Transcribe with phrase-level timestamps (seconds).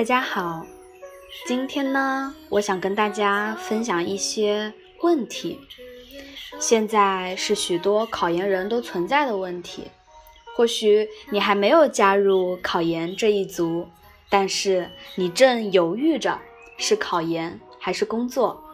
[0.00, 0.64] 大家好，
[1.46, 4.72] 今天呢，我想跟大家分享一些
[5.02, 5.60] 问题。
[6.58, 9.88] 现在是许多考研人都存在的问题。
[10.56, 13.90] 或许你还没有加入考研这一族，
[14.30, 16.40] 但是你正犹豫着
[16.78, 18.64] 是考研还是工作。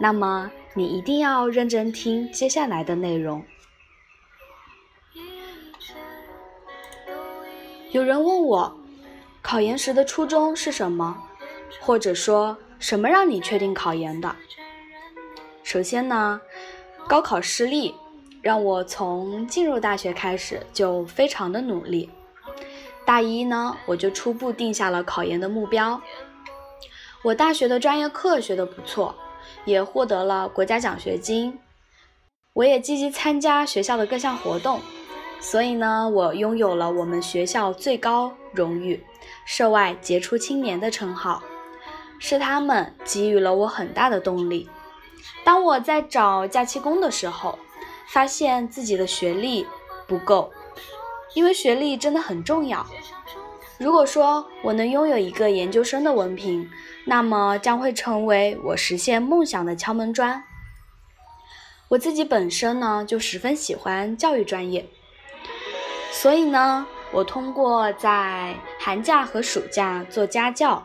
[0.00, 3.44] 那么你一定要认真听接下来的内容。
[7.92, 8.81] 有人问我。
[9.52, 11.24] 考研时的初衷是什么？
[11.78, 14.34] 或者说什么让你确定考研的？
[15.62, 16.40] 首先呢，
[17.06, 17.94] 高考失利
[18.40, 22.08] 让我从进入大学开始就非常的努力。
[23.04, 26.00] 大一呢，我就初步定下了考研的目标。
[27.22, 29.14] 我大学的专业课学的不错，
[29.66, 31.60] 也获得了国家奖学金。
[32.54, 34.80] 我也积极参加学校的各项活动，
[35.42, 39.04] 所以呢，我拥有了我们学校最高荣誉。
[39.44, 41.42] 涉外杰出青年的称号，
[42.18, 44.68] 是他们给予了我很大的动力。
[45.44, 47.58] 当我在找假期工的时候，
[48.06, 49.66] 发现自己的学历
[50.06, 50.52] 不够，
[51.34, 52.86] 因为学历真的很重要。
[53.78, 56.70] 如果说我能拥有一个研究生的文凭，
[57.04, 60.44] 那么将会成为我实现梦想的敲门砖。
[61.88, 64.88] 我自己本身呢，就十分喜欢教育专业，
[66.12, 66.86] 所以呢。
[67.14, 70.82] 我通过在寒假和暑假做家教，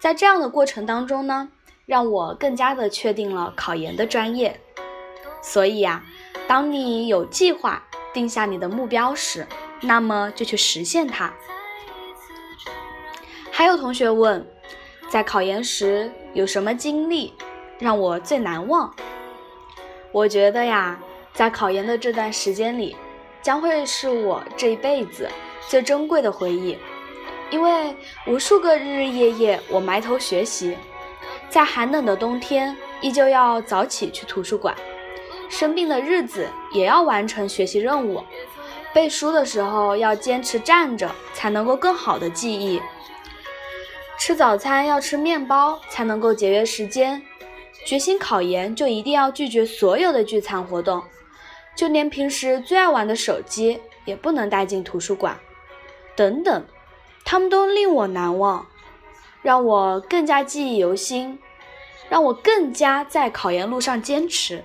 [0.00, 1.48] 在这样的过程当中呢，
[1.84, 4.60] 让我更加的确定了考研的专业。
[5.42, 6.04] 所以呀，
[6.46, 9.44] 当你有计划定下你的目标时，
[9.80, 11.34] 那么就去实现它。
[13.50, 14.46] 还有同学问，
[15.08, 17.34] 在考研时有什么经历
[17.80, 18.94] 让我最难忘？
[20.12, 21.00] 我觉得呀，
[21.32, 22.96] 在考研的这段时间里，
[23.44, 25.30] 将会是我这一辈子。
[25.66, 26.76] 最珍贵的回忆，
[27.50, 27.96] 因为
[28.26, 30.76] 无数个日日夜夜，我埋头学习，
[31.48, 34.76] 在寒冷的冬天依旧要早起去图书馆，
[35.48, 38.22] 生病的日子也要完成学习任务，
[38.92, 42.78] 背书的时候要坚持站着才能够更好的记忆，
[44.18, 47.22] 吃早餐要吃面包才能够节约时间，
[47.86, 51.02] 决心考研就一定要拒绝所有的聚餐活动，
[51.74, 55.38] 就连平时最爱玩的手机也不能带进图书馆。
[56.16, 56.66] 等等，
[57.24, 58.66] 他们都令我难忘，
[59.42, 61.38] 让我更加记忆犹新，
[62.08, 64.62] 让我更加在考研路上坚持。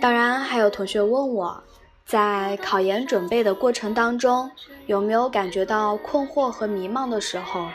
[0.00, 1.62] 当然，还有同学问我，
[2.04, 4.50] 在考研准备的过程当中，
[4.86, 7.68] 有没有感觉到困惑和迷茫的时候，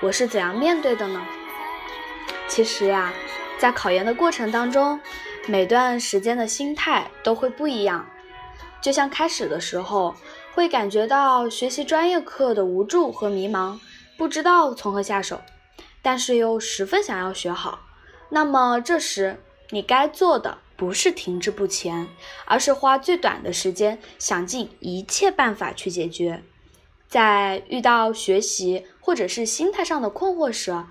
[0.00, 1.20] 我是怎样面对的呢？
[2.48, 3.12] 其实呀，
[3.58, 5.00] 在考研的过程当中，
[5.46, 8.04] 每段时间的心态都会不一样。
[8.80, 10.14] 就像开始的时候，
[10.54, 13.78] 会感觉到学习专业课的无助和迷茫，
[14.16, 15.40] 不知道从何下手，
[16.02, 17.80] 但是又十分想要学好。
[18.28, 19.40] 那么这时，
[19.70, 22.08] 你该做的不是停滞不前，
[22.46, 26.42] 而是花最短的时间，想尽一切办法去解决。
[27.06, 30.84] 在遇到学习或者是心态上的困惑时，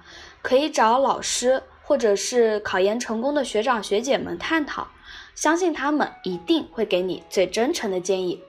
[0.44, 4.88] 可以找老师或者是考研成功的学长学姐们探讨，
[5.34, 8.44] 相信他们一定会给你最真诚的建议。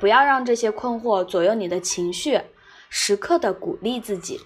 [0.00, 2.40] 不要让这些困惑左右你的情绪，
[2.88, 4.40] 时刻的鼓励自己。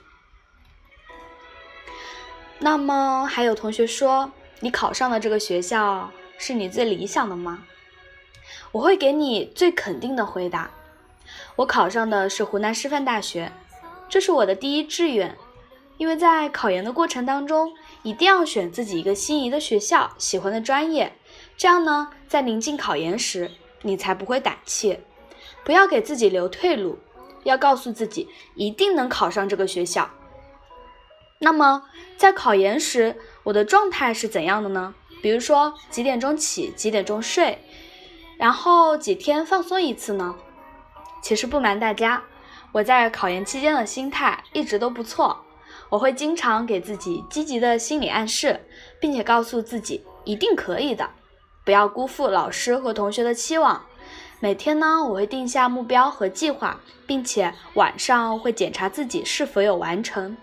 [2.59, 4.31] 那么还有同学说。
[4.65, 6.09] 你考上的这个学校
[6.39, 7.65] 是你最理想的吗？
[8.71, 10.71] 我会给你最肯定的回答。
[11.57, 13.51] 我考上的是湖南师范大学，
[14.09, 15.37] 这是我的第一志愿。
[15.99, 17.73] 因为在考研的过程当中，
[18.05, 21.13] 一定要选自己一个心仪的学校、喜欢的专业，
[21.57, 23.51] 这样呢，在临近考研时，
[23.83, 25.01] 你才不会胆怯。
[25.65, 27.01] 不要给自己留退路，
[27.43, 30.09] 要告诉自己一定能考上这个学校。
[31.45, 31.83] 那么
[32.17, 34.95] 在考研时，我的状态是怎样的呢？
[35.21, 37.59] 比如说几点钟起，几点钟睡，
[38.39, 40.37] 然后几天放松一次呢？
[41.21, 42.23] 其实不瞒大家，
[42.71, 45.45] 我在考研期间的心态一直都不错。
[45.89, 48.61] 我会经常给自己积极的心理暗示，
[49.01, 51.11] 并且告诉自己一定可以的，
[51.65, 53.85] 不要辜负老师和同学的期望。
[54.39, 60.37] 每天呢，我会定下目标和计划，并且晚上会检查自己是否有完成。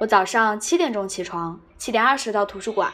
[0.00, 2.90] 我早上七点钟起床，七点二十到图书馆，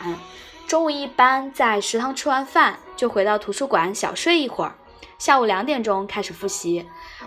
[0.66, 4.74] 中午一般在食堂吃完饭就回到图书馆小睡一会儿，
[5.16, 6.84] 下午两点钟开始复习，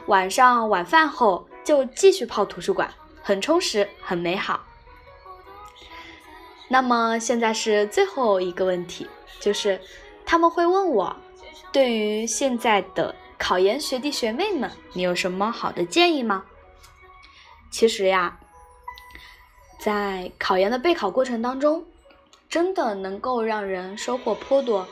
[0.07, 2.93] 晚上晚饭后就继续泡图书馆，
[3.23, 4.59] 很充实，很美好。
[6.67, 9.07] 那么现在是最后一个问题，
[9.39, 9.79] 就是
[10.25, 11.15] 他们会问我，
[11.71, 16.43] 对于现在的考研学弟学妹们，你有什么好的建议吗？
[17.71, 18.37] 其实呀，
[19.79, 21.85] 在考研的备考过程当中，
[22.49, 24.85] 真的能够让人收获颇多。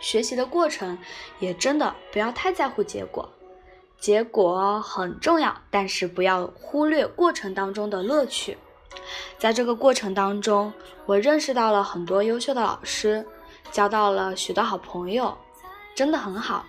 [0.00, 0.98] 学习的过程
[1.38, 3.26] 也真的不要太在乎结果，
[3.98, 8.58] 结果很重要，但是不要忽略过程当中的乐趣。
[9.38, 10.72] 在这个过程当中，
[11.06, 13.26] 我认识到了很多优秀的老师，
[13.70, 15.36] 交到了许多好朋友，
[15.94, 16.66] 真的很好。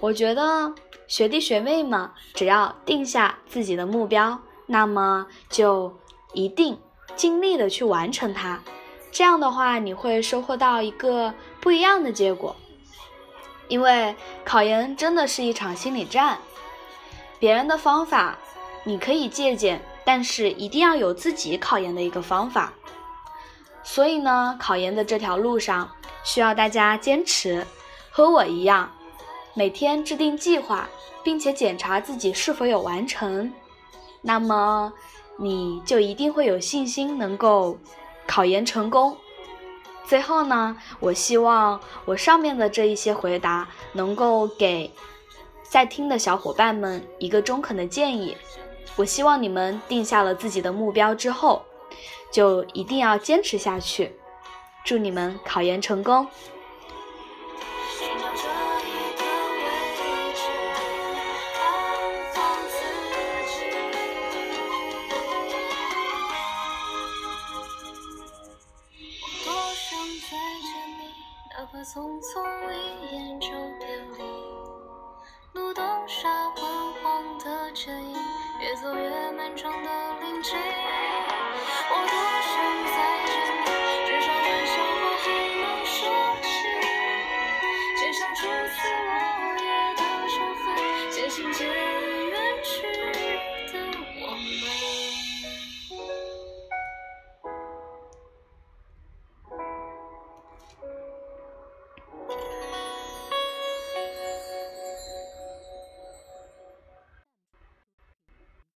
[0.00, 0.74] 我觉得
[1.06, 5.96] 学弟学妹们只要定下自己的目标，那么就
[6.32, 6.78] 一定
[7.16, 8.60] 尽力的去完成它。
[9.10, 12.56] 这样的话，你会收获到一个不一样的结果。
[13.68, 14.14] 因为
[14.44, 16.38] 考研真的是一场心理战，
[17.38, 18.38] 别人的方法
[18.84, 19.80] 你可以借鉴。
[20.04, 22.72] 但是一定要有自己考研的一个方法，
[23.84, 25.88] 所以呢，考研的这条路上
[26.24, 27.64] 需要大家坚持，
[28.10, 28.90] 和我一样，
[29.54, 30.88] 每天制定计划，
[31.22, 33.52] 并且检查自己是否有完成，
[34.22, 34.92] 那么
[35.38, 37.78] 你就一定会有信心能够
[38.26, 39.16] 考研成功。
[40.04, 44.90] 最后呢，我希望我上面的这一些回答能够给
[45.62, 48.36] 在听的小伙伴们一个中肯的建议。
[48.96, 51.62] 我希望你们定下了自己的目标之后，
[52.30, 54.12] 就一定要坚持下去。
[54.84, 56.26] 祝你们考研成功！
[80.42, 80.91] 只有。